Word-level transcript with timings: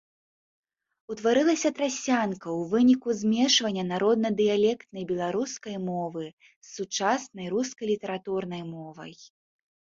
Утварылася 1.15 1.69
трасянка 1.79 2.47
ў 2.53 2.61
выніку 2.71 3.09
змешвання 3.21 3.83
народна-дыялектнай 3.91 5.07
беларускай 5.13 5.75
мовы 5.89 6.23
з 6.49 6.73
сучаснай 6.75 7.47
рускай 7.59 7.85
літаратурнай 7.95 8.61
мовай. 8.75 9.13